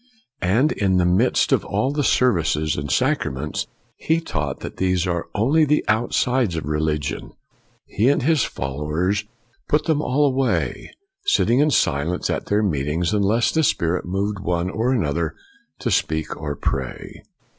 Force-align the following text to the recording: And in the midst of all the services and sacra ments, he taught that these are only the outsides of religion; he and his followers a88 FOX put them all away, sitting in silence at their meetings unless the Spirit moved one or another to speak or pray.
And 0.41 0.71
in 0.71 0.97
the 0.97 1.05
midst 1.05 1.51
of 1.51 1.63
all 1.63 1.91
the 1.91 2.03
services 2.03 2.75
and 2.75 2.89
sacra 2.89 3.31
ments, 3.31 3.67
he 3.97 4.19
taught 4.19 4.61
that 4.61 4.77
these 4.77 5.05
are 5.05 5.27
only 5.35 5.63
the 5.63 5.85
outsides 5.87 6.55
of 6.55 6.65
religion; 6.65 7.33
he 7.85 8.09
and 8.09 8.23
his 8.23 8.43
followers 8.43 9.19
a88 9.19 9.23
FOX 9.25 9.29
put 9.69 9.83
them 9.85 10.01
all 10.01 10.25
away, 10.25 10.89
sitting 11.27 11.59
in 11.59 11.69
silence 11.69 12.31
at 12.31 12.47
their 12.47 12.63
meetings 12.63 13.13
unless 13.13 13.51
the 13.51 13.61
Spirit 13.61 14.03
moved 14.03 14.39
one 14.39 14.71
or 14.71 14.91
another 14.91 15.35
to 15.77 15.91
speak 15.91 16.35
or 16.35 16.55
pray. 16.55 17.21